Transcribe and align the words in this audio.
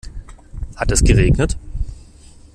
Hat 0.77 0.89
es 0.91 1.03
geregnet? 1.03 1.59